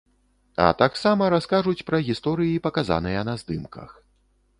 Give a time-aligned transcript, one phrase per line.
[0.67, 3.89] А таксама раскажуць пра гісторыі, паказаныя на здымках.